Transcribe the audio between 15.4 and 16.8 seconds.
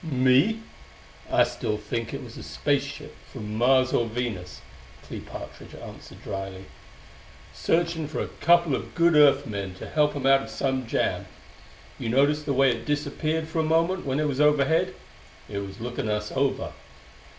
it was looking us over."